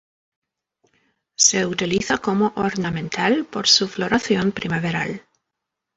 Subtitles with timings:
[1.35, 5.27] Se utiliza como ornamental por su floración primaveral.